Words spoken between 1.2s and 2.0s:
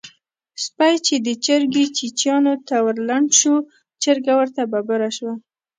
د چرګې